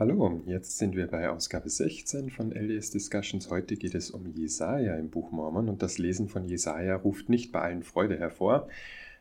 [0.00, 3.50] Hallo, jetzt sind wir bei Ausgabe 16 von LDS Discussions.
[3.50, 7.50] Heute geht es um Jesaja im Buch Mormon und das Lesen von Jesaja ruft nicht
[7.50, 8.68] bei allen Freude hervor.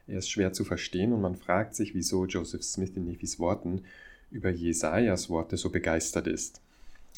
[0.06, 3.86] Er ist schwer zu verstehen und man fragt sich, wieso Joseph Smith in Nephis Worten
[4.30, 6.62] über Jesajas Worte so begeistert ist.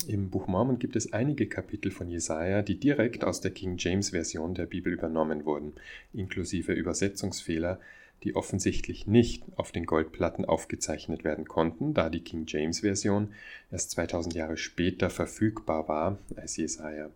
[0.07, 4.11] Im Buch Mormon gibt es einige Kapitel von Jesaja, die direkt aus der King James
[4.11, 5.73] Version der Bibel übernommen wurden,
[6.13, 7.81] inklusive Übersetzungsfehler,
[8.23, 13.29] die offensichtlich nicht auf den Goldplatten aufgezeichnet werden konnten, da die King James Version
[13.71, 17.09] erst 2000 Jahre später verfügbar war als Jesaja.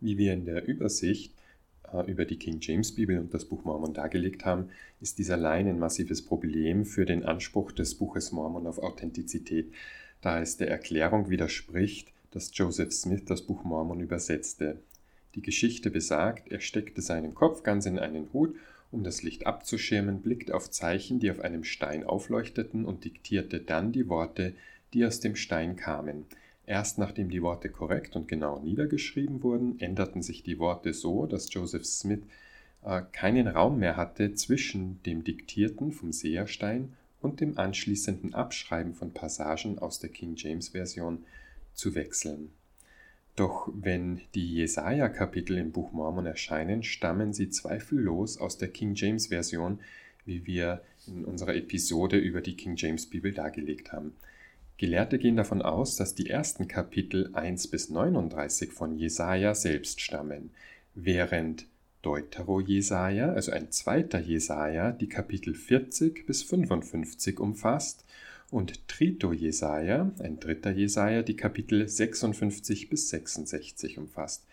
[0.00, 1.32] Wie wir in der Übersicht
[1.92, 5.66] äh, über die King James Bibel und das Buch Mormon dargelegt haben, ist dies allein
[5.66, 9.72] ein massives Problem für den Anspruch des Buches Mormon auf Authentizität,
[10.20, 14.78] da es der Erklärung widerspricht, dass Joseph Smith das Buch Mormon übersetzte.
[15.34, 18.54] Die Geschichte besagt, er steckte seinen Kopf ganz in einen Hut
[18.90, 23.92] um das Licht abzuschirmen, blickte auf Zeichen, die auf einem Stein aufleuchteten, und diktierte dann
[23.92, 24.54] die Worte,
[24.92, 26.26] die aus dem Stein kamen.
[26.66, 31.52] Erst nachdem die Worte korrekt und genau niedergeschrieben wurden, änderten sich die Worte so, dass
[31.52, 32.22] Joseph Smith
[32.84, 39.12] äh, keinen Raum mehr hatte zwischen dem Diktierten vom Seherstein und dem anschließenden Abschreiben von
[39.12, 41.24] Passagen aus der King James Version
[41.74, 42.52] zu wechseln.
[43.40, 49.28] Doch wenn die Jesaja-Kapitel im Buch Mormon erscheinen, stammen sie zweifellos aus der King James
[49.28, 49.80] Version,
[50.26, 54.12] wie wir in unserer Episode über die King James Bibel dargelegt haben.
[54.76, 60.50] Gelehrte gehen davon aus, dass die ersten Kapitel 1 bis 39 von Jesaja selbst stammen,
[60.94, 61.64] während
[62.02, 68.04] Deutero-Jesaja, also ein zweiter Jesaja, die Kapitel 40 bis 55 umfasst
[68.50, 74.44] und Trito Jesaja, ein dritter Jesaja, die Kapitel 56 bis 66 umfasst.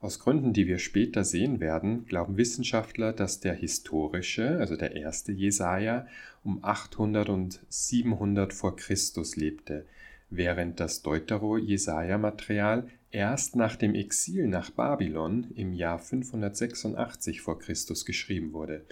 [0.00, 5.32] Aus Gründen, die wir später sehen werden, glauben Wissenschaftler, dass der historische, also der erste
[5.32, 6.06] Jesaja,
[6.44, 9.86] um 800 und 700 vor Christus lebte,
[10.28, 18.52] während das Deutero-Jesaja-Material erst nach dem Exil nach Babylon im Jahr 586 vor Christus geschrieben
[18.52, 18.82] wurde.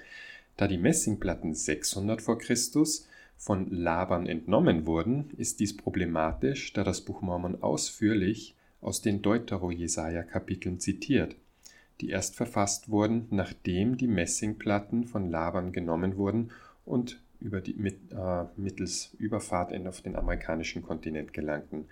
[0.57, 3.07] Da die Messingplatten 600 vor Christus
[3.37, 10.81] von Laban entnommen wurden, ist dies problematisch, da das Buch Mormon ausführlich aus den Deutero-Jesaja-Kapiteln
[10.81, 11.37] zitiert,
[12.01, 16.51] die erst verfasst wurden, nachdem die Messingplatten von Laban genommen wurden
[16.85, 21.87] und über die, mit, äh, mittels Überfahrt auf den amerikanischen Kontinent gelangten.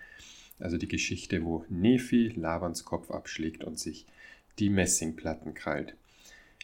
[0.58, 4.06] Also die Geschichte, wo Nephi Labans Kopf abschlägt und sich
[4.58, 5.94] die Messingplatten krallt.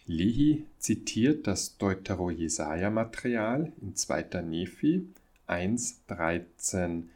[0.08, 4.40] Lehi zitiert das Deutero-Jesaja-Material in 2.
[4.40, 5.06] Nephi
[5.46, 7.10] 1, 13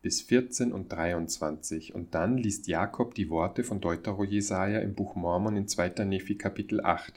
[0.00, 5.58] bis 14 und 23 und dann liest Jakob die Worte von Deutero-Jesaja im Buch Mormon
[5.58, 6.06] in 2.
[6.06, 7.12] Nephi Kapitel 8.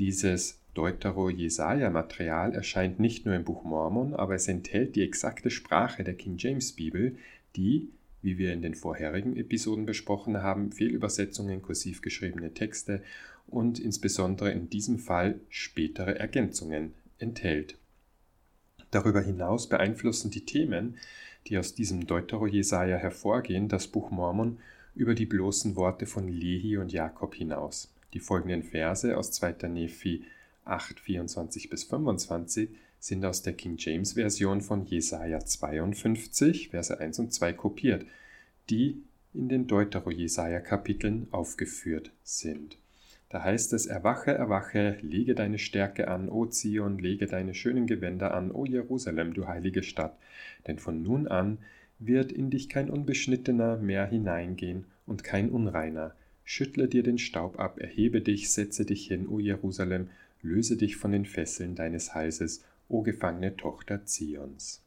[0.00, 6.14] Dieses Deutero-Jesaja-Material erscheint nicht nur im Buch Mormon, aber es enthält die exakte Sprache der
[6.14, 7.16] King James Bibel,
[7.54, 7.90] die
[8.20, 13.02] wie wir in den vorherigen Episoden besprochen haben, Fehlübersetzungen, kursiv geschriebene Texte
[13.48, 17.76] und insbesondere in diesem Fall spätere Ergänzungen enthält.
[18.90, 20.96] Darüber hinaus beeinflussen die Themen,
[21.46, 24.58] die aus diesem Deutero-Jesaja hervorgehen, das Buch Mormon
[24.94, 27.92] über die bloßen Worte von Lehi und Jakob hinaus.
[28.14, 29.68] Die folgenden Verse aus 2.
[29.68, 30.24] Nephi
[30.64, 32.70] 8, 24 bis 25
[33.00, 38.04] sind aus der King James Version von Jesaja 52, Verse 1 und 2 kopiert,
[38.70, 39.02] die
[39.34, 42.76] in den Deutero-Jesaja-Kapiteln aufgeführt sind.
[43.28, 48.34] Da heißt es: Erwache, erwache, lege deine Stärke an, O Zion, lege deine schönen Gewänder
[48.34, 50.16] an, O Jerusalem, du heilige Stadt.
[50.66, 51.58] Denn von nun an
[51.98, 56.14] wird in dich kein Unbeschnittener mehr hineingehen und kein Unreiner.
[56.44, 60.08] Schüttle dir den Staub ab, erhebe dich, setze dich hin, O Jerusalem,
[60.40, 64.82] löse dich von den Fesseln deines Halses o gefangene Tochter Zions.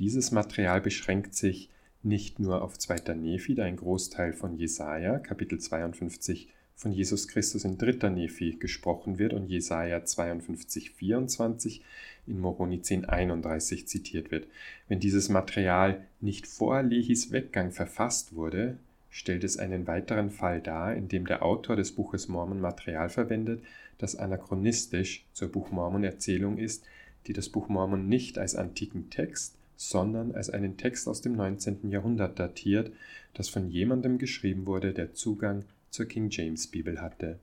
[0.00, 1.70] Dieses Material beschränkt sich
[2.02, 3.14] nicht nur auf 2.
[3.14, 8.10] Nephi, ein Großteil von Jesaja, Kapitel 52, von Jesus Christus in 3.
[8.10, 11.82] Nephi gesprochen wird und Jesaja 52, 24
[12.26, 14.46] in Moroni 10, 31 zitiert wird.
[14.88, 18.78] Wenn dieses Material nicht vor Lehis Weggang verfasst wurde,
[19.10, 23.62] stellt es einen weiteren Fall dar, in dem der Autor des Buches Mormon Material verwendet,
[23.98, 26.84] das anachronistisch zur Buch Mormon Erzählung ist,
[27.26, 31.90] die das Buch Mormon nicht als antiken Text, sondern als einen Text aus dem 19.
[31.90, 32.92] Jahrhundert datiert,
[33.34, 35.64] das von jemandem geschrieben wurde, der Zugang
[35.94, 37.38] zur King James Bibel hatte.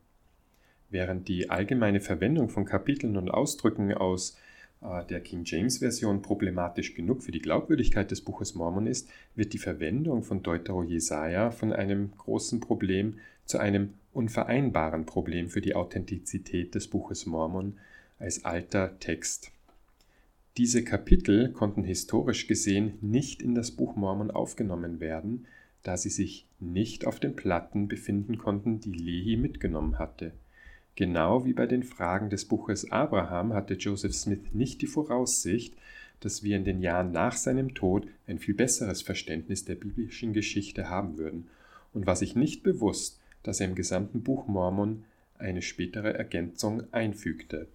[0.89, 4.37] Während die allgemeine Verwendung von Kapiteln und Ausdrücken aus
[4.81, 9.53] äh, der King James Version problematisch genug für die Glaubwürdigkeit des Buches Mormon ist, wird
[9.53, 15.73] die Verwendung von Deutero Jesaja von einem großen Problem zu einem unvereinbaren Problem für die
[15.73, 17.77] Authentizität des Buches Mormon
[18.19, 19.53] als alter Text
[20.57, 25.47] Diese Kapitel konnten historisch gesehen nicht in das Buch Mormon aufgenommen werden,
[25.83, 30.33] da sie sich nicht auf den Platten befinden konnten, die Lehi mitgenommen hatte.
[30.95, 35.75] Genau wie bei den Fragen des Buches Abraham hatte Joseph Smith nicht die Voraussicht,
[36.19, 40.89] dass wir in den Jahren nach seinem Tod ein viel besseres Verständnis der biblischen Geschichte
[40.89, 41.47] haben würden
[41.93, 45.03] und war sich nicht bewusst, dass er im gesamten Buch Mormon
[45.39, 47.67] eine spätere Ergänzung einfügte.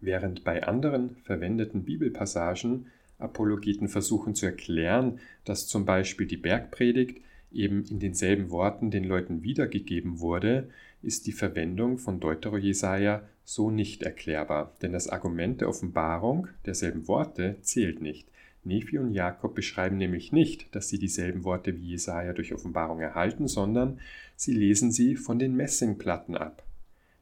[0.00, 2.86] Während bei anderen verwendeten Bibelpassagen
[3.18, 7.20] Apologeten versuchen zu erklären, dass zum Beispiel die Bergpredigt
[7.50, 10.68] eben in denselben Worten den Leuten wiedergegeben wurde,
[11.02, 17.56] ist die Verwendung von Deutero-Jesaja so nicht erklärbar, denn das Argument der Offenbarung derselben Worte
[17.62, 18.28] zählt nicht.
[18.64, 23.48] Nephi und Jakob beschreiben nämlich nicht, dass sie dieselben Worte wie Jesaja durch Offenbarung erhalten,
[23.48, 24.00] sondern
[24.36, 26.66] sie lesen sie von den Messingplatten ab.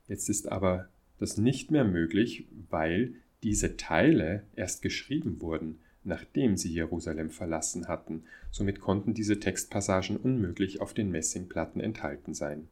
[0.08, 0.88] Jetzt ist aber
[1.18, 8.24] das nicht mehr möglich, weil diese Teile erst geschrieben wurden, nachdem sie Jerusalem verlassen hatten.
[8.50, 12.68] Somit konnten diese Textpassagen unmöglich auf den Messingplatten enthalten sein.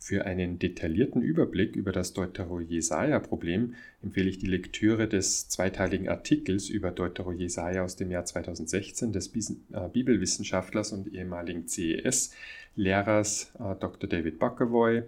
[0.00, 6.92] Für einen detaillierten Überblick über das Deutero-Jesaja-Problem empfehle ich die Lektüre des zweiteiligen Artikels über
[6.92, 14.08] Deutero-Jesaja aus dem Jahr 2016 des äh, Bibelwissenschaftlers und ehemaligen CES-Lehrers äh, Dr.
[14.08, 15.02] David Buckevoy,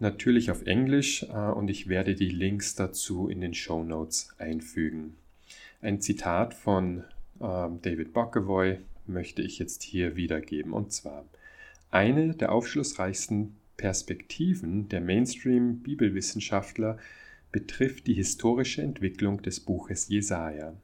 [0.00, 5.14] natürlich auf Englisch äh, und ich werde die Links dazu in den Show Notes einfügen.
[5.82, 7.04] Ein Zitat von
[7.38, 11.24] David Buckevoy möchte ich jetzt hier wiedergeben und zwar
[11.90, 16.98] eine der aufschlussreichsten Perspektiven der Mainstream-Bibelwissenschaftler
[17.50, 20.74] betrifft die historische Entwicklung des Buches Jesaja.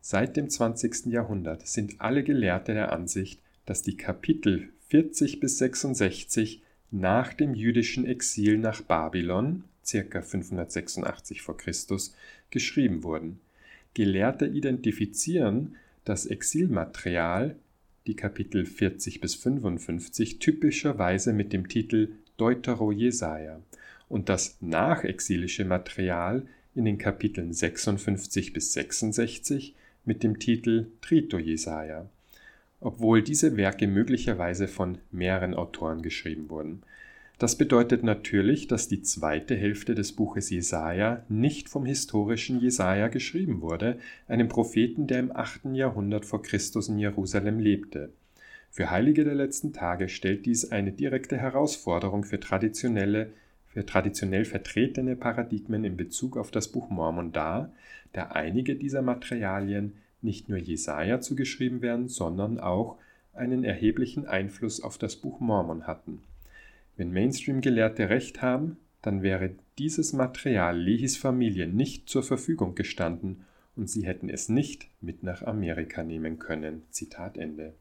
[0.00, 1.06] Seit dem 20.
[1.06, 8.06] Jahrhundert sind alle Gelehrte der Ansicht, dass die Kapitel 40 bis 66 nach dem jüdischen
[8.06, 10.22] Exil nach Babylon (ca.
[10.22, 11.52] 586 v.
[11.52, 11.72] Chr.)
[12.50, 13.38] geschrieben wurden.
[13.96, 17.56] Gelehrte identifizieren das Exilmaterial,
[18.06, 23.58] die Kapitel 40 bis 55, typischerweise mit dem Titel Deutero-Jesaja
[24.10, 32.06] und das nachexilische Material in den Kapiteln 56 bis 66 mit dem Titel Trito-Jesaja,
[32.80, 36.82] obwohl diese Werke möglicherweise von mehreren Autoren geschrieben wurden.
[37.38, 43.60] Das bedeutet natürlich, dass die zweite Hälfte des Buches Jesaja nicht vom historischen Jesaja geschrieben
[43.60, 45.66] wurde, einem Propheten, der im 8.
[45.74, 48.10] Jahrhundert vor Christus in Jerusalem lebte.
[48.70, 53.32] Für Heilige der letzten Tage stellt dies eine direkte Herausforderung für traditionelle
[53.76, 57.70] für traditionell vertretene Paradigmen in Bezug auf das Buch Mormon dar,
[58.14, 59.92] da einige dieser Materialien
[60.22, 62.96] nicht nur Jesaja zugeschrieben werden, sondern auch
[63.34, 66.22] einen erheblichen Einfluss auf das Buch Mormon hatten.
[66.96, 73.44] Wenn Mainstream-Gelehrte recht haben, dann wäre dieses Material Lehis Familie nicht zur Verfügung gestanden
[73.76, 76.82] und sie hätten es nicht mit nach Amerika nehmen können.
[76.90, 77.74] Zitat Ende.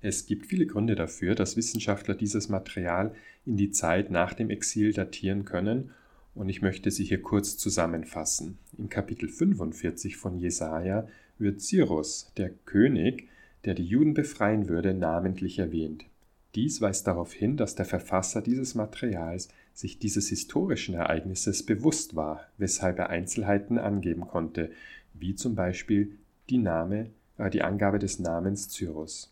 [0.00, 3.14] Es gibt viele Gründe dafür, dass Wissenschaftler dieses Material
[3.46, 5.92] in die Zeit nach dem Exil datieren können,
[6.34, 8.58] und ich möchte sie hier kurz zusammenfassen.
[8.78, 11.06] In Kapitel 45 von Jesaja
[11.38, 13.28] wird Cyrus, der König,
[13.64, 16.06] der die Juden befreien würde, namentlich erwähnt.
[16.54, 22.46] Dies weist darauf hin, dass der Verfasser dieses Materials sich dieses historischen Ereignisses bewusst war,
[22.58, 24.70] weshalb er Einzelheiten angeben konnte,
[25.14, 26.18] wie zum Beispiel
[26.50, 29.30] die, Name, äh, die Angabe des Namens Cyrus.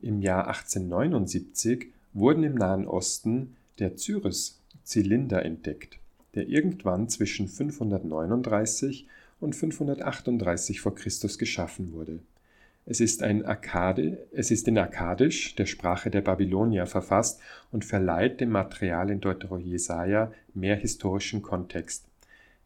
[0.00, 5.98] Im Jahr 1879 wurden im Nahen Osten der Cyrus-Zylinder entdeckt,
[6.34, 9.08] der irgendwann zwischen 539
[9.40, 10.90] und 538 v.
[10.92, 11.10] Chr.
[11.38, 12.20] geschaffen wurde.
[12.88, 17.40] Es ist, ein Akkade, es ist in Akkadisch, der Sprache der Babylonier, verfasst
[17.72, 22.06] und verleiht dem Material in Deutero-Jesaja mehr historischen Kontext.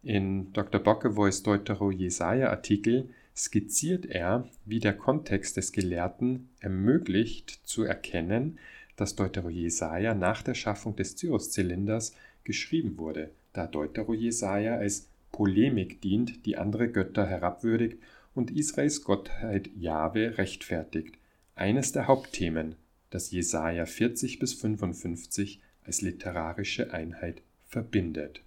[0.02, 0.78] In Dr.
[0.78, 8.58] Bockevoys Deutero-Jesaja-Artikel skizziert er, wie der Kontext des Gelehrten ermöglicht zu erkennen,
[8.96, 16.58] dass Deutero-Jesaja nach der Schaffung des Cyrus-Zylinders geschrieben wurde, da Deutero-Jesaja als Polemik dient, die
[16.58, 17.96] andere Götter herabwürdigt
[18.40, 21.18] und Israels Gottheit Jahwe rechtfertigt.
[21.54, 22.76] Eines der Hauptthemen,
[23.10, 28.40] das Jesaja 40 bis 55 als literarische Einheit verbindet.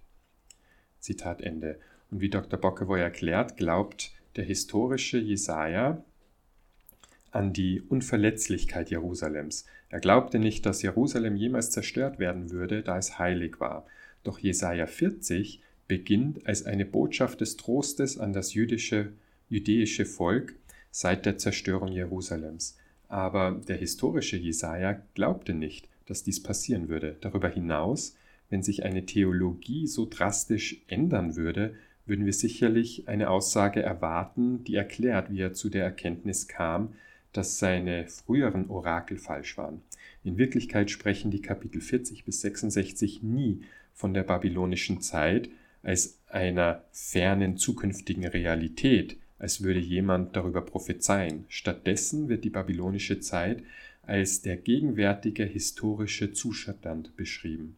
[0.98, 1.78] Zitat Ende.
[2.10, 2.58] Und wie Dr.
[2.58, 6.02] Bockevoy erklärt, glaubt der historische Jesaja
[7.30, 9.64] an die Unverletzlichkeit Jerusalems.
[9.90, 13.86] Er glaubte nicht, dass Jerusalem jemals zerstört werden würde, da es heilig war.
[14.24, 19.12] Doch Jesaja 40 beginnt als eine Botschaft des Trostes an das jüdische,
[19.54, 20.56] jüdische Volk
[20.90, 22.76] seit der Zerstörung Jerusalems.
[23.08, 27.16] Aber der historische Jesaja glaubte nicht, dass dies passieren würde.
[27.20, 28.16] Darüber hinaus,
[28.50, 34.74] wenn sich eine Theologie so drastisch ändern würde, würden wir sicherlich eine Aussage erwarten, die
[34.74, 36.94] erklärt, wie er zu der Erkenntnis kam,
[37.32, 39.82] dass seine früheren Orakel falsch waren.
[40.24, 45.48] In Wirklichkeit sprechen die Kapitel 40 bis 66 nie von der babylonischen Zeit
[45.82, 51.44] als einer fernen zukünftigen Realität, als würde jemand darüber prophezeien.
[51.48, 53.62] Stattdessen wird die babylonische Zeit
[54.02, 57.76] als der gegenwärtige historische Zustand beschrieben.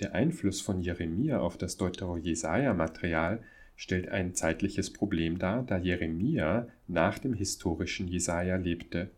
[0.00, 3.42] Der Einfluss von Jeremia auf das Deutero-Jesaja-Material
[3.76, 9.10] stellt ein zeitliches Problem dar, da Jeremia nach dem historischen Jesaja lebte.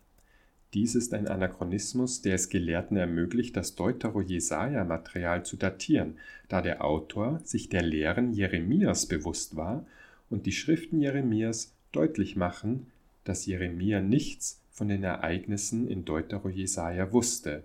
[0.75, 6.17] Dies ist ein Anachronismus, der es Gelehrten ermöglicht, das Deutero-Jesaja-Material zu datieren,
[6.49, 9.87] da der Autor sich der Lehren Jeremias bewusst war
[10.33, 12.87] und die Schriften Jeremias deutlich machen,
[13.25, 17.65] dass Jeremia nichts von den Ereignissen in Deutero-Jesaja wusste.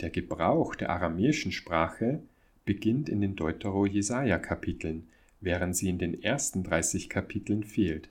[0.00, 2.20] Der Gebrauch der aramäischen Sprache
[2.64, 5.08] beginnt in den Deutero-Jesaja-Kapiteln,
[5.40, 8.08] während sie in den ersten 30 Kapiteln fehlt.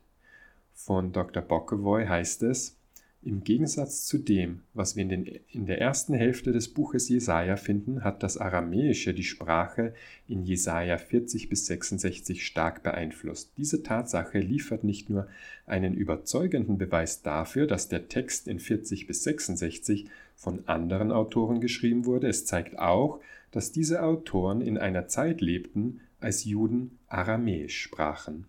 [0.74, 1.42] Von Dr.
[1.42, 2.78] Bockevoy heißt es,
[3.26, 7.58] im Gegensatz zu dem, was wir in, den, in, der ersten Hälfte des Buches Jesaja
[7.58, 9.96] finden, hat das Aramäische die Sprache
[10.28, 13.52] in Jesaja 40 bis 66 stark beeinflusst.
[13.58, 15.28] Diese Tatsache liefert nicht nur
[15.66, 20.06] einen überzeugenden Beweis dafür, dass der Text in 40 bis 66
[20.36, 26.02] von anderen Autoren geschrieben wurde, es zeigt auch, dass diese Autoren in einer Zeit lebten,
[26.20, 28.46] als Juden Aramäisch sprachen.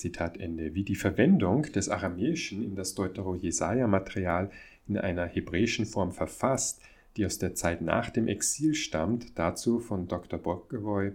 [0.00, 0.74] Zitat Ende.
[0.74, 4.50] Wie die Verwendung des Aramäischen in das Deutero-Jesaja-Material
[4.88, 6.80] in einer hebräischen Form verfasst,
[7.16, 10.38] die aus der Zeit nach dem Exil stammt, dazu von Dr.
[10.38, 11.12] Bockevoy,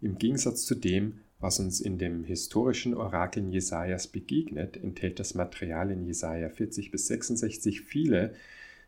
[0.00, 5.90] im Gegensatz zu dem, was uns in dem historischen Orakeln Jesajas begegnet, enthält das Material
[5.90, 8.34] in Jesaja 40 bis 66 viele,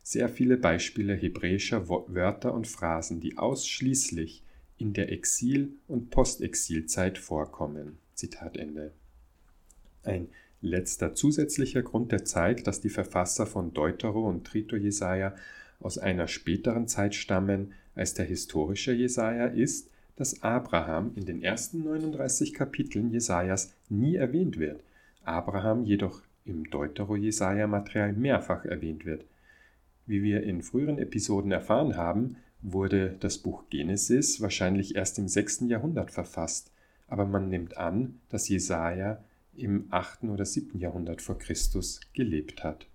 [0.04, 4.44] sehr viele Beispiele hebräischer Wörter und Phrasen, die ausschließlich
[4.78, 7.98] in der Exil- und Postexilzeit vorkommen.
[8.14, 8.92] Zitat Ende.
[10.04, 10.28] Ein
[10.60, 15.34] letzter zusätzlicher Grund, der zeigt, dass die Verfasser von Deutero und Trito Jesaja
[15.80, 21.84] aus einer späteren Zeit stammen als der historische Jesaja, ist, dass Abraham in den ersten
[21.84, 24.82] 39 Kapiteln Jesajas nie erwähnt wird,
[25.24, 29.24] Abraham jedoch im Deutero-Jesaja-Material mehrfach erwähnt wird.
[30.06, 35.64] Wie wir in früheren Episoden erfahren haben, wurde das Buch Genesis wahrscheinlich erst im 6.
[35.68, 36.70] Jahrhundert verfasst,
[37.08, 39.22] aber man nimmt an, dass Jesaja
[39.56, 40.24] im 8.
[40.24, 40.78] oder 7.
[40.78, 42.86] Jahrhundert vor Christus gelebt hat.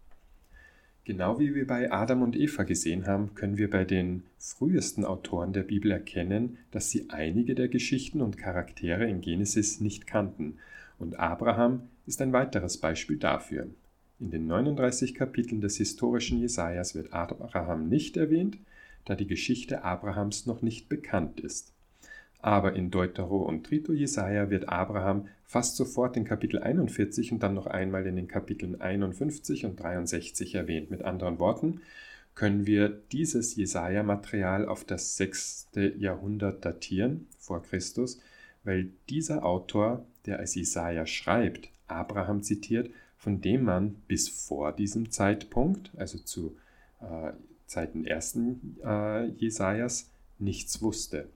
[1.06, 5.54] Genau wie wir bei Adam und Eva gesehen haben, können wir bei den frühesten Autoren
[5.54, 10.60] der Bibel erkennen, dass sie einige der Geschichten und Charaktere in Genesis nicht kannten,
[11.00, 13.68] und Abraham ist ein weiteres Beispiel dafür.
[14.20, 18.58] In den 39 Kapiteln des historischen Jesajas wird Abraham nicht erwähnt,
[19.06, 21.74] da die Geschichte Abrahams noch nicht bekannt ist.
[22.42, 27.54] Aber in Deutero und Trito Jesaja wird Abraham fast sofort in Kapitel 41 und dann
[27.54, 30.90] noch einmal in den Kapiteln 51 und 63 erwähnt.
[30.90, 31.82] Mit anderen Worten
[32.36, 35.72] können wir dieses Jesaja-Material auf das 6.
[35.98, 38.22] Jahrhundert datieren vor Christus,
[38.64, 45.12] weil dieser Autor, der als Jesaja schreibt, Abraham zitiert, von dem man bis vor diesem
[45.12, 46.56] Zeitpunkt, also zu
[47.02, 47.34] äh,
[47.66, 51.28] Zeiten ersten äh, Jesajas, nichts wusste.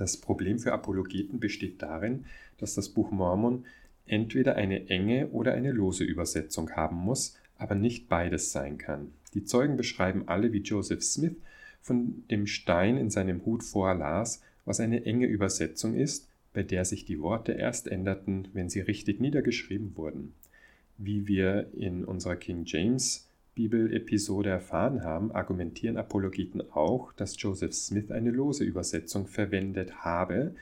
[0.00, 2.24] Das Problem für Apologeten besteht darin,
[2.56, 3.66] dass das Buch Mormon
[4.06, 9.12] entweder eine enge oder eine lose Übersetzung haben muss, aber nicht beides sein kann.
[9.34, 11.36] Die Zeugen beschreiben alle, wie Joseph Smith
[11.82, 17.04] von dem Stein in seinem Hut vorlas, was eine enge Übersetzung ist, bei der sich
[17.04, 20.32] die Worte erst änderten, wenn sie richtig niedergeschrieben wurden.
[20.96, 28.10] Wie wir in unserer King James Bibel-Episode erfahren haben, argumentieren Apologeten auch, dass Joseph Smith
[28.10, 30.54] eine lose Übersetzung verwendet habe,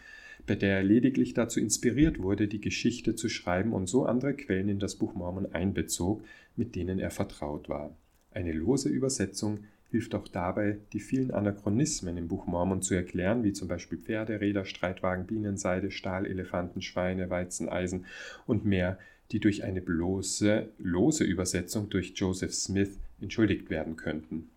[0.47, 4.69] bei der er lediglich dazu inspiriert wurde, die Geschichte zu schreiben und so andere Quellen
[4.69, 6.23] in das Buch Mormon einbezog,
[6.57, 7.95] mit denen er vertraut war.
[8.33, 13.53] Eine lose Übersetzung hilft auch dabei, die vielen Anachronismen im Buch Mormon zu erklären, wie
[13.53, 18.05] zum Beispiel Pferde, Räder, Streitwagen, Bienenseide, Stahl, Elefanten, Schweine, Weizen, Eisen
[18.47, 18.99] und mehr,
[19.33, 24.49] die durch eine bloße, lose Übersetzung durch Joseph Smith entschuldigt werden könnten.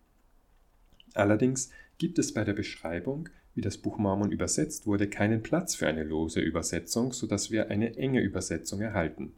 [1.14, 5.86] Allerdings gibt es bei der Beschreibung, wie das Buch Mormon übersetzt wurde, keinen Platz für
[5.86, 9.32] eine lose Übersetzung, sodass wir eine enge Übersetzung erhalten.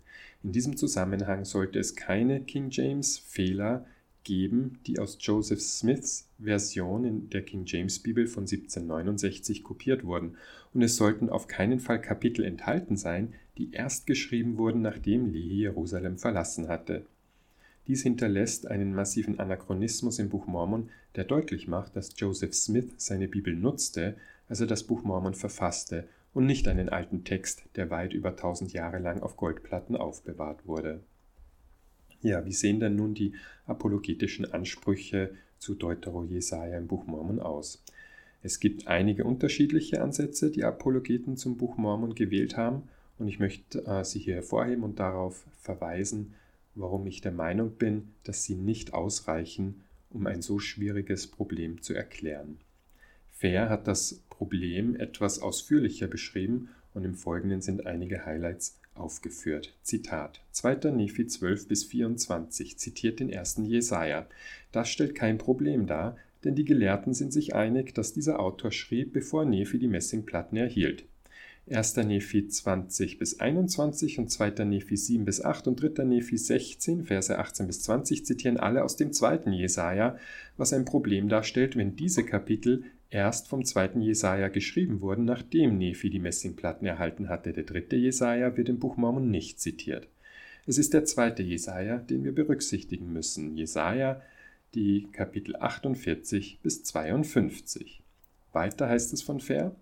[0.44, 3.86] In diesem Zusammenhang sollte es keine King James Fehler
[4.24, 10.36] geben, die aus Joseph Smiths Version in der King James Bibel von 1769 kopiert wurden,
[10.72, 15.60] und es sollten auf keinen Fall Kapitel enthalten sein, die erst geschrieben wurden, nachdem Lehi
[15.60, 17.06] Jerusalem verlassen hatte.
[17.86, 23.28] Dies hinterlässt einen massiven Anachronismus im Buch Mormon, der deutlich macht, dass Joseph Smith seine
[23.28, 24.16] Bibel nutzte,
[24.48, 28.72] als er das Buch Mormon verfasste und nicht einen alten Text, der weit über tausend
[28.72, 31.00] Jahre lang auf Goldplatten aufbewahrt wurde.
[32.24, 33.34] Ja, wie sehen denn nun die
[33.66, 37.84] apologetischen Ansprüche zu Deutero Jesaja im Buch Mormon aus?
[38.42, 42.84] Es gibt einige unterschiedliche Ansätze, die Apologeten zum Buch Mormon gewählt haben,
[43.18, 46.32] und ich möchte äh, sie hier hervorheben und darauf verweisen,
[46.74, 51.92] warum ich der Meinung bin, dass sie nicht ausreichen, um ein so schwieriges Problem zu
[51.92, 52.56] erklären.
[53.32, 59.74] Fair hat das Problem etwas ausführlicher beschrieben und im Folgenden sind einige Highlights aufgeführt.
[59.82, 60.90] Zitat 2.
[60.92, 64.26] Nephi 12 bis 24 zitiert den ersten Jesaja.
[64.72, 69.12] Das stellt kein Problem dar, denn die Gelehrten sind sich einig, dass dieser Autor schrieb,
[69.12, 71.04] bevor Nephi die Messingplatten erhielt.
[71.70, 71.96] 1.
[71.96, 74.64] Nephi 20 bis 21 und 2.
[74.66, 76.04] Nephi 7 bis 8 und 3.
[76.04, 80.18] Nephi 16, Verse 18 bis 20 zitieren alle aus dem zweiten Jesaja,
[80.58, 82.84] was ein Problem darstellt, wenn diese Kapitel
[83.14, 87.52] erst vom zweiten Jesaja geschrieben wurden, nachdem Nephi die Messingplatten erhalten hatte.
[87.52, 90.08] Der dritte Jesaja wird im Buch Mormon nicht zitiert.
[90.66, 93.56] Es ist der zweite Jesaja, den wir berücksichtigen müssen.
[93.56, 94.20] Jesaja,
[94.74, 98.02] die Kapitel 48 bis 52.
[98.52, 99.76] Weiter heißt es von Ver.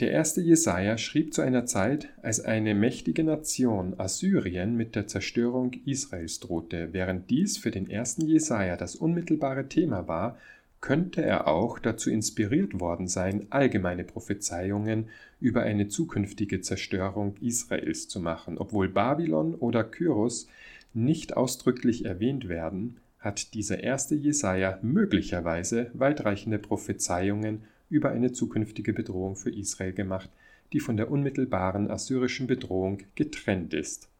[0.00, 5.72] Der erste Jesaja schrieb zu einer Zeit, als eine mächtige Nation, Assyrien, mit der Zerstörung
[5.86, 6.92] Israels drohte.
[6.92, 10.36] Während dies für den ersten Jesaja das unmittelbare Thema war,
[10.84, 15.08] könnte er auch dazu inspiriert worden sein, allgemeine Prophezeiungen
[15.40, 18.58] über eine zukünftige Zerstörung Israels zu machen.
[18.58, 20.46] Obwohl Babylon oder Kyros
[20.92, 29.36] nicht ausdrücklich erwähnt werden, hat dieser erste Jesaja möglicherweise weitreichende Prophezeiungen über eine zukünftige Bedrohung
[29.36, 30.28] für Israel gemacht,
[30.74, 34.10] die von der unmittelbaren assyrischen Bedrohung getrennt ist.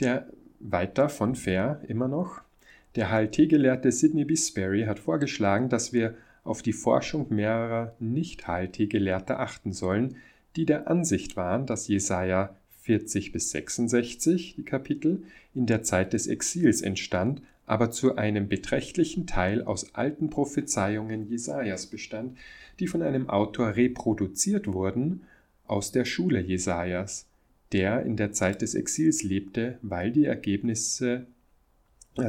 [0.00, 0.28] Der
[0.60, 2.42] weiter von Fair immer noch.
[2.98, 4.34] Der HLT-Gelehrte Sidney B.
[4.88, 10.16] Hat vorgeschlagen, dass wir auf die Forschung mehrerer Nicht-HLT-Gelehrter achten sollen,
[10.56, 15.22] die der Ansicht waren, dass Jesaja 40 bis 66, die Kapitel,
[15.54, 21.86] in der Zeit des Exils entstand, aber zu einem beträchtlichen Teil aus alten Prophezeiungen Jesajas
[21.86, 22.36] bestand,
[22.80, 25.22] die von einem Autor reproduziert wurden
[25.68, 27.28] aus der Schule Jesajas,
[27.70, 31.28] der in der Zeit des Exils lebte, weil die Ergebnisse,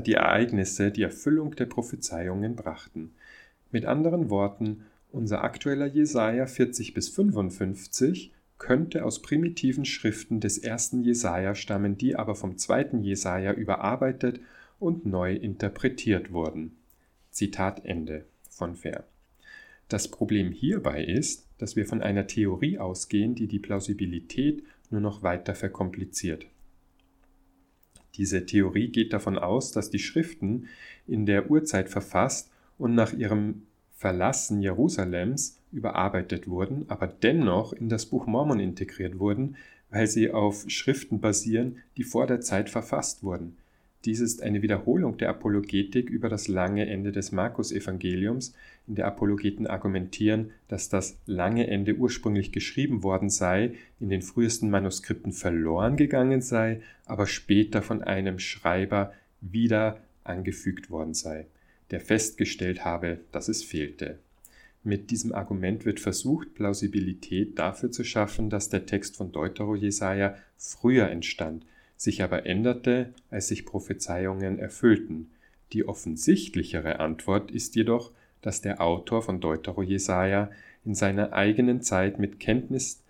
[0.05, 3.11] die Ereignisse die Erfüllung der Prophezeiungen brachten.
[3.71, 11.01] Mit anderen Worten, unser aktueller Jesaja 40 bis 55 könnte aus primitiven Schriften des ersten
[11.01, 14.39] Jesaja stammen, die aber vom zweiten Jesaja überarbeitet
[14.79, 16.75] und neu interpretiert wurden.
[17.31, 19.05] Zitat Ende von Fair.
[19.87, 25.23] Das Problem hierbei ist, dass wir von einer Theorie ausgehen, die die Plausibilität nur noch
[25.23, 26.45] weiter verkompliziert.
[28.19, 30.67] Diese Theorie geht davon aus, dass die Schriften
[31.07, 33.63] in der Urzeit verfasst und nach ihrem
[33.95, 39.55] Verlassen Jerusalems überarbeitet wurden, aber dennoch in das Buch Mormon integriert wurden,
[39.89, 43.55] weil sie auf Schriften basieren, die vor der Zeit verfasst wurden.
[44.05, 48.53] Dies ist eine Wiederholung der Apologetik über das lange Ende des Markus-Evangeliums,
[48.87, 54.69] in der Apologeten argumentieren, dass das lange Ende ursprünglich geschrieben worden sei, in den frühesten
[54.69, 61.47] Manuskripten verloren gegangen sei, aber später von einem Schreiber wieder angefügt worden sei,
[61.91, 64.19] der festgestellt habe, dass es fehlte.
[64.83, 70.35] Mit diesem Argument wird versucht, Plausibilität dafür zu schaffen, dass der Text von Deutero Jesaja
[70.57, 71.65] früher entstand,
[71.99, 75.31] sich aber änderte, als sich Prophezeiungen erfüllten.
[75.73, 80.49] Die offensichtlichere Antwort ist jedoch, dass der Autor von Deutero Jesaja
[80.85, 83.03] in seiner eigenen Zeit mit Kenntnis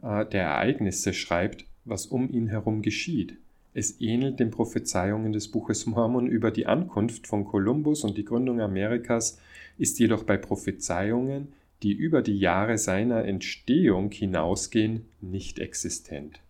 [0.00, 3.36] äh, der Ereignisse schreibt, was um ihn herum geschieht.
[3.74, 8.60] Es ähnelt den Prophezeiungen des Buches Mormon über die Ankunft von Kolumbus und die Gründung
[8.60, 9.40] Amerikas,
[9.76, 11.48] ist jedoch bei Prophezeiungen,
[11.82, 16.40] die über die Jahre seiner Entstehung hinausgehen, nicht existent.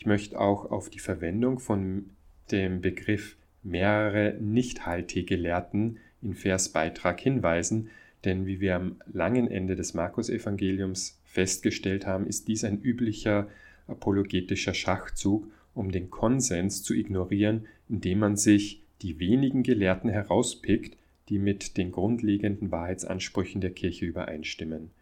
[0.00, 2.06] Ich möchte auch auf die Verwendung von
[2.50, 7.90] dem Begriff mehrere Nicht-HT-Gelehrten in Vers Beitrag hinweisen,
[8.24, 13.48] denn wie wir am langen Ende des Markus-Evangeliums festgestellt haben, ist dies ein üblicher
[13.88, 20.96] apologetischer Schachzug, um den Konsens zu ignorieren, indem man sich die wenigen Gelehrten herauspickt,
[21.28, 24.92] die mit den grundlegenden Wahrheitsansprüchen der Kirche übereinstimmen.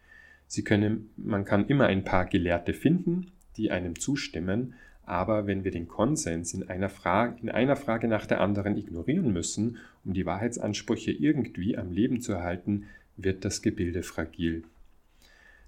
[0.49, 4.75] Sie können, man kann immer ein paar Gelehrte finden, die einem zustimmen,
[5.09, 9.33] aber wenn wir den Konsens in einer, Frage, in einer Frage nach der anderen ignorieren
[9.33, 12.85] müssen, um die Wahrheitsansprüche irgendwie am Leben zu erhalten,
[13.17, 14.65] wird das Gebilde fragil.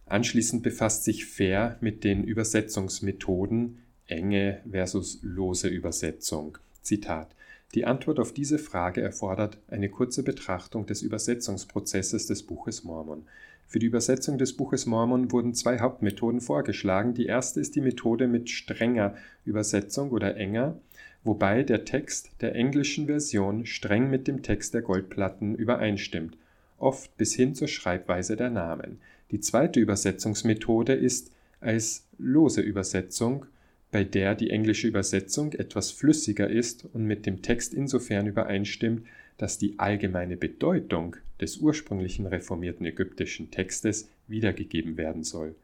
[0.05, 6.59] Anschließend befasst sich Fair mit den Übersetzungsmethoden enge versus lose Übersetzung.
[6.83, 7.35] Zitat.
[7.74, 13.22] Die Antwort auf diese Frage erfordert eine kurze Betrachtung des Übersetzungsprozesses des Buches Mormon.
[13.68, 17.14] Für die Übersetzung des Buches Mormon wurden zwei Hauptmethoden vorgeschlagen.
[17.14, 20.80] Die erste ist die Methode mit strenger Übersetzung oder enger,
[21.22, 26.37] wobei der Text der englischen Version streng mit dem Text der Goldplatten übereinstimmt,
[26.78, 28.98] oft bis hin zur Schreibweise der Namen.
[29.30, 31.30] Die zweite Übersetzungsmethode ist
[31.61, 33.46] als lose Übersetzung,
[33.90, 39.59] bei der die englische Übersetzung etwas flüssiger ist und mit dem Text insofern übereinstimmt, dass
[39.59, 45.55] die allgemeine Bedeutung des ursprünglichen reformierten ägyptischen Textes wiedergegeben werden soll,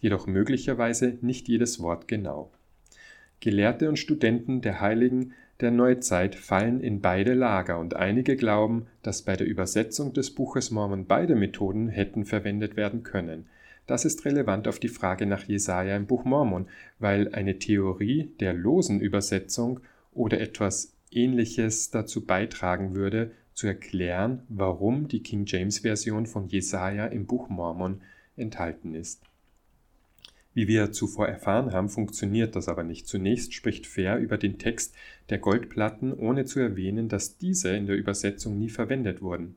[0.00, 2.50] jedoch möglicherweise nicht jedes Wort genau.
[3.40, 9.22] Gelehrte und Studenten der Heiligen der Neuzeit fallen in beide Lager und einige glauben, dass
[9.22, 13.46] bei der Übersetzung des Buches Mormon beide Methoden hätten verwendet werden können.
[13.86, 16.68] Das ist relevant auf die Frage nach Jesaja im Buch Mormon,
[16.98, 19.80] weil eine Theorie der losen Übersetzung
[20.12, 27.06] oder etwas Ähnliches dazu beitragen würde, zu erklären, warum die King James Version von Jesaja
[27.06, 28.02] im Buch Mormon
[28.36, 29.22] enthalten ist.
[30.52, 33.06] Wie wir zuvor erfahren haben, funktioniert das aber nicht.
[33.06, 34.94] Zunächst spricht Fair über den Text
[35.28, 39.56] der Goldplatten, ohne zu erwähnen, dass diese in der Übersetzung nie verwendet wurden.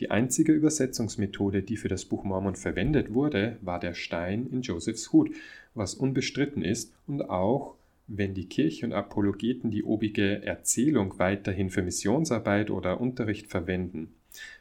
[0.00, 5.12] Die einzige Übersetzungsmethode, die für das Buch Mormon verwendet wurde, war der Stein in Josephs
[5.12, 5.30] Hut,
[5.74, 7.74] was unbestritten ist und auch
[8.06, 14.14] wenn die Kirche und Apologeten die obige Erzählung weiterhin für Missionsarbeit oder Unterricht verwenden.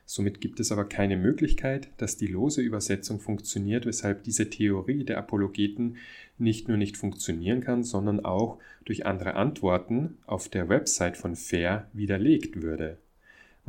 [0.06, 5.20] Somit gibt es aber keine Möglichkeit, dass die lose Übersetzung funktioniert, weshalb diese Theorie der
[5.20, 5.96] Apologeten
[6.38, 11.88] nicht nur nicht funktionieren kann, sondern auch durch andere Antworten auf der Website von FAIR
[11.94, 12.98] widerlegt würde.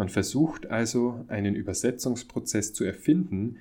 [0.01, 3.59] Man versucht also einen Übersetzungsprozess zu erfinden,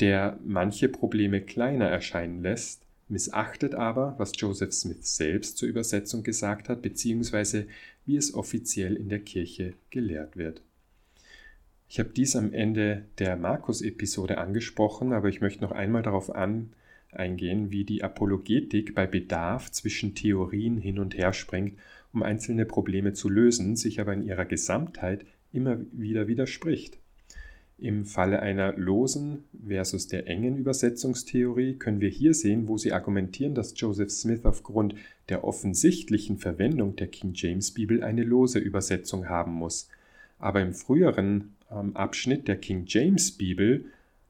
[0.00, 6.70] der manche Probleme kleiner erscheinen lässt, missachtet aber, was Joseph Smith selbst zur Übersetzung gesagt
[6.70, 7.66] hat, beziehungsweise
[8.06, 10.62] wie es offiziell in der Kirche gelehrt wird.
[11.86, 16.72] Ich habe dies am Ende der Markus-Episode angesprochen, aber ich möchte noch einmal darauf an,
[17.10, 21.78] eingehen, wie die Apologetik bei Bedarf zwischen Theorien hin und her springt,
[22.14, 26.98] um einzelne Probleme zu lösen, sich aber in ihrer Gesamtheit immer wieder widerspricht.
[27.78, 33.56] Im Falle einer losen versus der engen Übersetzungstheorie können wir hier sehen, wo sie argumentieren,
[33.56, 34.94] dass Joseph Smith aufgrund
[35.28, 39.88] der offensichtlichen Verwendung der King James Bibel eine lose Übersetzung haben muss.
[40.38, 43.86] Aber im früheren ähm, Abschnitt der King James Bibel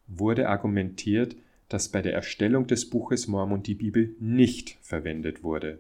[0.07, 1.37] wurde argumentiert,
[1.69, 5.79] dass bei der Erstellung des Buches Mormon die Bibel nicht verwendet wurde.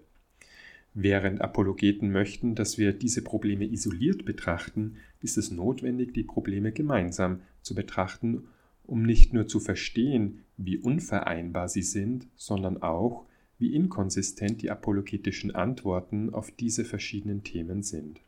[0.94, 7.40] Während Apologeten möchten, dass wir diese Probleme isoliert betrachten, ist es notwendig, die Probleme gemeinsam
[7.62, 8.44] zu betrachten,
[8.84, 13.24] um nicht nur zu verstehen, wie unvereinbar sie sind, sondern auch,
[13.58, 18.20] wie inkonsistent die apologetischen Antworten auf diese verschiedenen Themen sind.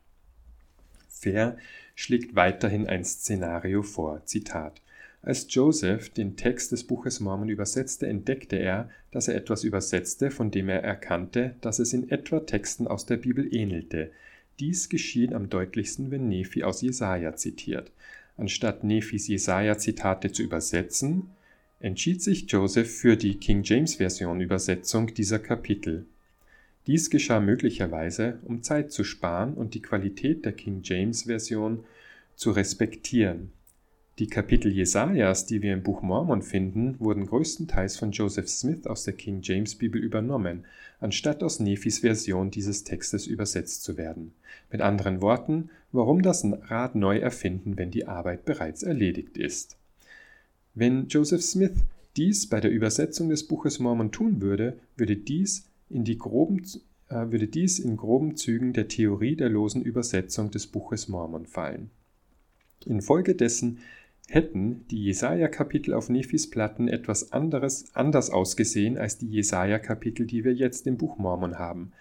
[1.08, 1.58] Fair
[1.94, 4.80] schlägt weiterhin ein Szenario vor, Zitat
[5.24, 10.50] als Joseph den Text des Buches Mormon übersetzte, entdeckte er, dass er etwas übersetzte, von
[10.50, 14.10] dem er erkannte, dass es in etwa Texten aus der Bibel ähnelte.
[14.60, 17.90] Dies geschieht am deutlichsten, wenn Nephi aus Jesaja zitiert.
[18.36, 21.30] Anstatt Nephis Jesaja-Zitate zu übersetzen,
[21.80, 26.04] entschied sich Joseph für die King James Version Übersetzung dieser Kapitel.
[26.86, 31.84] Dies geschah möglicherweise, um Zeit zu sparen und die Qualität der King James Version
[32.36, 33.53] zu respektieren.
[34.20, 39.02] Die Kapitel Jesajas, die wir im Buch Mormon finden, wurden größtenteils von Joseph Smith aus
[39.02, 40.66] der King James Bibel übernommen,
[41.00, 44.32] anstatt aus Nephis Version dieses Textes übersetzt zu werden.
[44.70, 49.76] Mit anderen Worten, warum das Rad neu erfinden, wenn die Arbeit bereits erledigt ist?
[50.74, 51.84] Wenn Joseph Smith
[52.16, 56.62] dies bei der Übersetzung des Buches Mormon tun würde, würde dies in die groben
[57.08, 61.90] äh, würde dies in groben Zügen der Theorie der losen Übersetzung des Buches Mormon fallen.
[62.86, 63.78] Infolgedessen
[64.28, 70.54] hätten die Jesaja-Kapitel auf Nephis Platten etwas anderes, anders ausgesehen als die Jesaja-Kapitel, die wir
[70.54, 71.92] jetzt im Buch Mormon haben.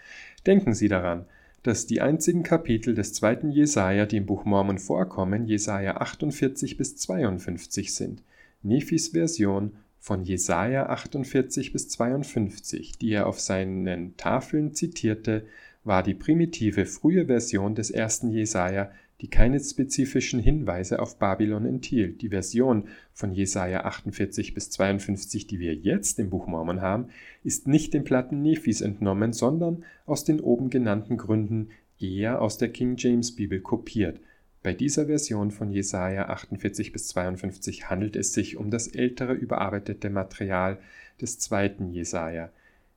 [0.46, 1.26] Denken Sie daran,
[1.64, 6.98] dass die einzigen Kapitel des zweiten Jesaja, die im Buch Mormon vorkommen, Jesaja 48 bis
[6.98, 8.22] 52 sind.
[8.62, 15.46] Nephis Version von Jesaja 48 bis 52, die er auf seinen Tafeln zitierte,
[15.86, 18.92] war die primitive frühe Version des ersten Jesaja,
[19.24, 22.22] die keine spezifischen Hinweise auf Babylon enthielt.
[22.22, 27.08] Die Version von Jesaja 48 bis 52, die wir jetzt im Buch Mormon haben,
[27.42, 31.70] ist nicht den Platten Nephis entnommen, sondern aus den oben genannten Gründen
[32.02, 34.20] eher aus der King James Bibel kopiert.
[34.62, 40.10] Bei dieser Version von Jesaja 48 bis 52 handelt es sich um das ältere überarbeitete
[40.10, 40.80] Material
[41.22, 42.52] des zweiten Jesaja,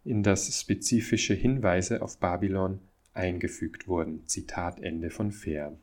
[0.04, 2.80] in das spezifische Hinweise auf Babylon
[3.14, 4.26] eingefügt wurden.
[4.26, 5.78] Zitat Ende von Fair.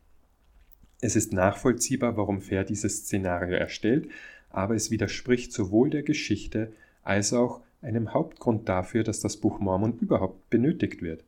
[1.03, 4.07] Es ist nachvollziehbar, warum Fair dieses Szenario erstellt,
[4.49, 6.71] aber es widerspricht sowohl der Geschichte
[7.03, 11.25] als auch einem Hauptgrund dafür, dass das Buch Mormon überhaupt benötigt wird.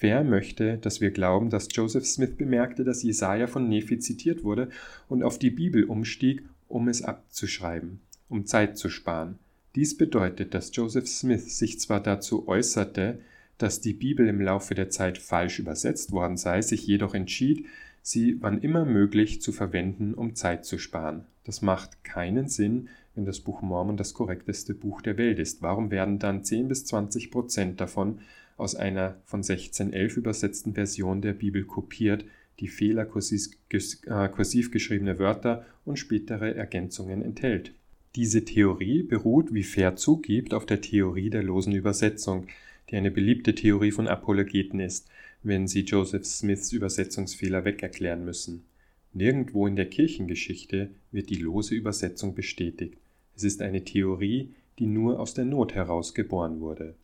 [0.00, 4.70] Wer möchte, dass wir glauben, dass Joseph Smith bemerkte, dass Jesaja von Nephi zitiert wurde
[5.08, 9.38] und auf die Bibel umstieg, um es abzuschreiben, um Zeit zu sparen.
[9.76, 13.20] Dies bedeutet, dass Joseph Smith sich zwar dazu äußerte,
[13.56, 17.66] dass die Bibel im Laufe der Zeit falsch übersetzt worden sei, sich jedoch entschied,
[18.02, 21.24] sie wann immer möglich zu verwenden, um Zeit zu sparen.
[21.44, 25.62] Das macht keinen Sinn, wenn das Buch Mormon das korrekteste Buch der Welt ist.
[25.62, 28.20] Warum werden dann 10 bis 20 Prozent davon
[28.56, 32.24] aus einer von 1611 übersetzten Version der Bibel kopiert,
[32.60, 37.72] die Fehler äh, kursiv geschriebene Wörter und spätere Ergänzungen enthält.
[38.14, 42.46] Diese Theorie beruht, wie Fair zugibt, auf der Theorie der losen Übersetzung,
[42.90, 45.08] die eine beliebte Theorie von Apologeten ist,
[45.42, 48.64] wenn sie Joseph Smiths Übersetzungsfehler wegerklären müssen.
[49.12, 52.98] Nirgendwo in der Kirchengeschichte wird die lose Übersetzung bestätigt.
[53.36, 56.94] Es ist eine Theorie, die nur aus der Not heraus geboren wurde.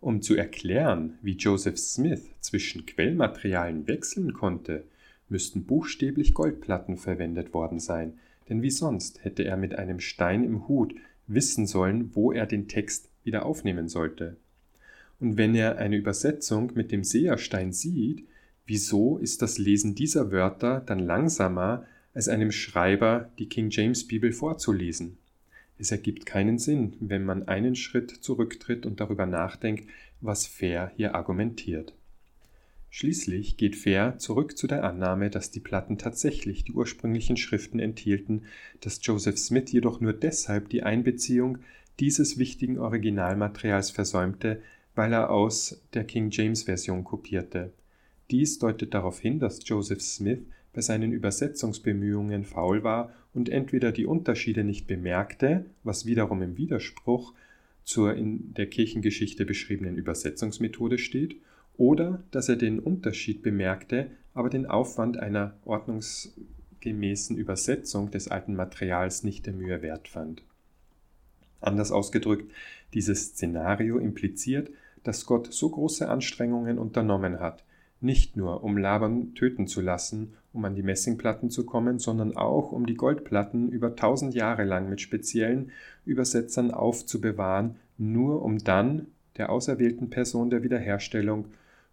[0.00, 4.84] Um zu erklären, wie Joseph Smith zwischen Quellmaterialien wechseln konnte,
[5.28, 10.66] müssten buchstäblich Goldplatten verwendet worden sein, denn wie sonst hätte er mit einem Stein im
[10.66, 10.94] Hut
[11.26, 14.36] wissen sollen, wo er den Text wieder aufnehmen sollte.
[15.22, 18.26] Und wenn er eine Übersetzung mit dem Seherstein sieht,
[18.66, 24.32] wieso ist das Lesen dieser Wörter dann langsamer, als einem Schreiber die King James Bibel
[24.32, 25.18] vorzulesen?
[25.78, 29.88] Es ergibt keinen Sinn, wenn man einen Schritt zurücktritt und darüber nachdenkt,
[30.20, 31.94] was Fair hier argumentiert.
[32.90, 38.42] Schließlich geht Fair zurück zu der Annahme, dass die Platten tatsächlich die ursprünglichen Schriften enthielten,
[38.80, 41.58] dass Joseph Smith jedoch nur deshalb die Einbeziehung
[42.00, 44.60] dieses wichtigen Originalmaterials versäumte,
[44.94, 47.72] weil er aus der King James Version kopierte.
[48.30, 50.40] Dies deutet darauf hin, dass Joseph Smith
[50.72, 57.34] bei seinen Übersetzungsbemühungen faul war und entweder die Unterschiede nicht bemerkte, was wiederum im Widerspruch
[57.84, 61.36] zur in der Kirchengeschichte beschriebenen Übersetzungsmethode steht,
[61.76, 69.24] oder dass er den Unterschied bemerkte, aber den Aufwand einer ordnungsgemäßen Übersetzung des alten Materials
[69.24, 70.42] nicht der Mühe wert fand.
[71.60, 72.52] Anders ausgedrückt,
[72.92, 74.70] dieses Szenario impliziert,
[75.04, 77.64] dass Gott so große Anstrengungen unternommen hat,
[78.00, 82.72] nicht nur um Laban töten zu lassen, um an die Messingplatten zu kommen, sondern auch
[82.72, 85.70] um die Goldplatten über tausend Jahre lang mit speziellen
[86.04, 91.46] Übersetzern aufzubewahren, nur um dann der auserwählten Person der Wiederherstellung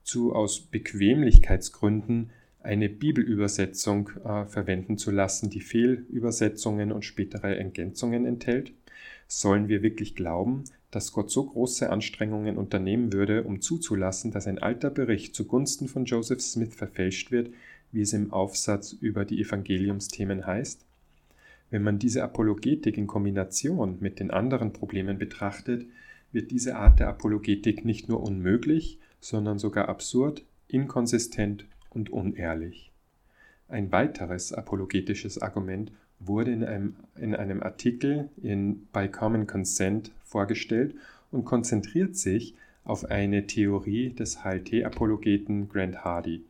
[0.03, 8.73] zu aus Bequemlichkeitsgründen eine Bibelübersetzung äh, verwenden zu lassen, die Fehlübersetzungen und spätere Ergänzungen enthält?
[9.27, 14.59] Sollen wir wirklich glauben, dass Gott so große Anstrengungen unternehmen würde, um zuzulassen, dass ein
[14.59, 17.51] alter Bericht zugunsten von Joseph Smith verfälscht wird,
[17.91, 20.85] wie es im Aufsatz über die Evangeliumsthemen heißt?
[21.69, 25.85] Wenn man diese Apologetik in Kombination mit den anderen Problemen betrachtet,
[26.31, 32.91] wird diese Art der Apologetik nicht nur unmöglich, sondern sogar absurd, inkonsistent und unehrlich.
[33.67, 40.95] Ein weiteres apologetisches Argument wurde in einem, in einem Artikel in By Common Consent vorgestellt
[41.31, 46.43] und konzentriert sich auf eine Theorie des HLT-Apologeten Grant Hardy.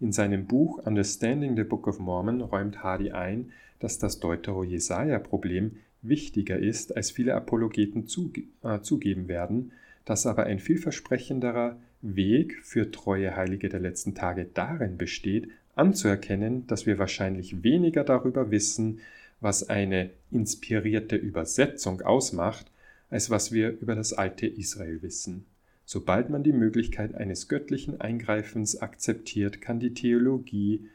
[0.00, 6.58] In seinem Buch Understanding the Book of Mormon räumt Hardy ein, dass das Deutero-Jesaja-Problem wichtiger
[6.58, 9.72] ist, als viele Apologeten zuge äh, zugeben werden,
[10.04, 15.48] dass aber ein vielversprechenderer Weg für treue Heilige der letzten Tage darin besteht,
[15.80, 19.00] anzuerkennen, dass wir wahrscheinlich weniger darüber wissen,
[19.40, 22.70] was eine inspirierte Übersetzung ausmacht,
[23.08, 25.46] als was wir über das alte Israel wissen.
[25.86, 30.88] Sobald man die Möglichkeit eines göttlichen Eingreifens akzeptiert, kann die Theologie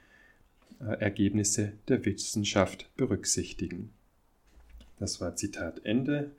[0.79, 3.89] äh, Ergebnisse der Wissenschaft berücksichtigen.
[4.99, 6.31] Das war Zitat Ende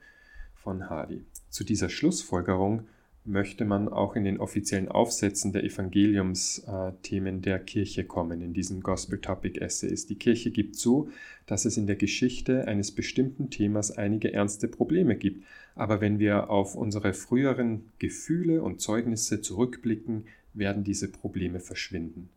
[0.55, 1.23] von Hardy.
[1.49, 2.87] Zu dieser Schlussfolgerung
[3.27, 9.19] möchte man auch in den offiziellen Aufsätzen der Evangeliumsthemen der Kirche kommen, in diesen Gospel
[9.19, 10.07] Topic Essays.
[10.07, 11.09] Die Kirche gibt zu,
[11.45, 15.45] dass es in der Geschichte eines bestimmten Themas einige ernste Probleme gibt.
[15.75, 22.29] Aber wenn wir auf unsere früheren Gefühle und Zeugnisse zurückblicken, werden diese Probleme verschwinden.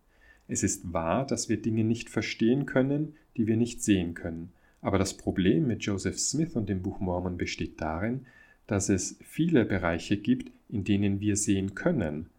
[0.48, 4.52] Es ist wahr, dass wir Dinge nicht verstehen können, die wir nicht sehen können.
[4.82, 8.26] Aber das Problem mit Joseph Smith und dem Buch Mormon besteht darin,
[8.66, 12.30] dass es viele Bereiche gibt, in denen wir sehen können,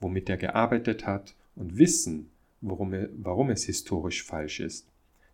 [0.00, 4.86] womit er gearbeitet hat und wissen, warum, warum es historisch falsch ist.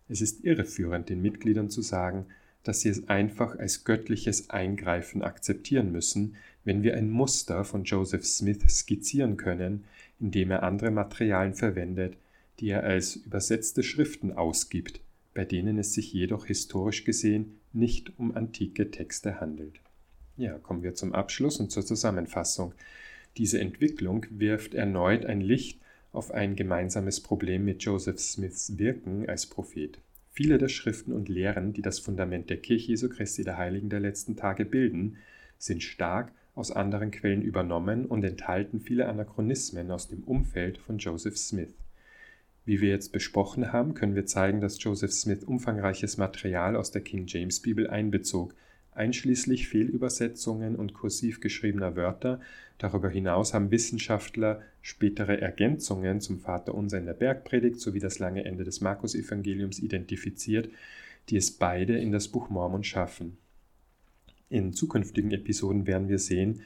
[0.09, 2.25] Es ist irreführend, den Mitgliedern zu sagen,
[2.63, 8.25] dass sie es einfach als göttliches Eingreifen akzeptieren müssen, wenn wir ein Muster von Joseph
[8.25, 9.83] Smith skizzieren können,
[10.19, 12.17] indem er andere Materialien verwendet,
[12.59, 15.01] die er als übersetzte Schriften ausgibt,
[15.33, 19.82] bei denen es sich jedoch historisch gesehen nicht um antike Texte handelt.
[20.35, 22.73] Ja, kommen wir zum Abschluss und zur Zusammenfassung.
[23.37, 25.79] Diese Entwicklung wirft erneut ein Licht
[26.11, 29.99] auf ein gemeinsames Problem mit Joseph Smiths Wirken als Prophet.
[30.31, 33.99] Viele der Schriften und Lehren, die das Fundament der Kirche Jesu Christi der Heiligen der
[33.99, 35.17] letzten Tage bilden,
[35.59, 41.37] sind stark aus anderen Quellen übernommen und enthalten viele Anachronismen aus dem Umfeld von Joseph
[41.37, 41.73] Smith.
[42.65, 47.01] Wie wir jetzt besprochen haben, können wir zeigen, dass Joseph Smith umfangreiches Material aus der
[47.01, 48.55] King James Bibel einbezog,
[48.95, 52.39] einschließlich Fehlübersetzungen und kursiv geschriebener Wörter.
[52.77, 58.63] Darüber hinaus haben Wissenschaftler spätere Ergänzungen zum Vaterunser in der Bergpredigt sowie das lange Ende
[58.63, 60.69] des Markus-Evangeliums identifiziert,
[61.29, 63.37] die es beide in das Buch Mormon schaffen.
[64.49, 66.61] In zukünftigen Episoden werden wir sehen,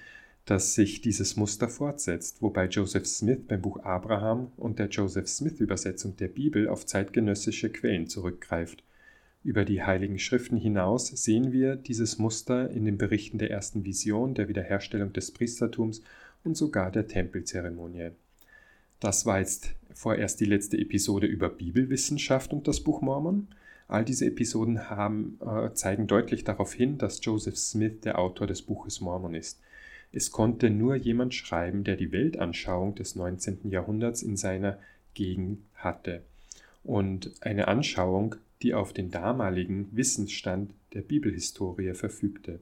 [0.47, 6.15] dass sich dieses Muster fortsetzt, wobei Joseph Smith beim Buch Abraham und der Joseph Smith-Übersetzung
[6.15, 8.83] der Bibel auf zeitgenössische Quellen zurückgreift.
[9.43, 14.33] Über die Heiligen Schriften hinaus sehen wir dieses Muster in den Berichten der ersten Vision,
[14.33, 16.01] der Wiederherstellung des Priestertums
[16.43, 18.11] und sogar der Tempelzeremonie.
[18.99, 23.47] Das war jetzt vorerst die letzte Episode über Bibelwissenschaft und das Buch Mormon.
[23.87, 28.63] All diese Episoden haben, äh, zeigen deutlich darauf hin, dass Joseph Smith der Autor des
[28.63, 29.61] Buches Mormon ist.
[30.11, 33.69] Es konnte nur jemand schreiben, der die Weltanschauung des 19.
[33.69, 34.79] Jahrhunderts in seiner
[35.13, 36.23] Gegend hatte
[36.83, 42.59] und eine Anschauung, die auf den damaligen Wissensstand der Bibelhistorie verfügte.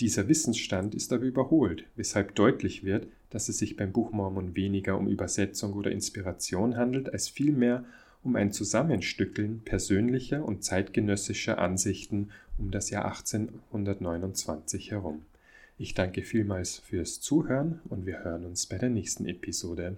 [0.00, 4.98] Dieser Wissensstand ist aber überholt, weshalb deutlich wird, dass es sich beim Buch Mormon weniger
[4.98, 7.84] um Übersetzung oder Inspiration handelt, als vielmehr
[8.22, 15.22] um ein Zusammenstückeln persönlicher und zeitgenössischer Ansichten um das Jahr 1829 herum.
[15.78, 19.96] Ich danke vielmals fürs Zuhören und wir hören uns bei der nächsten Episode.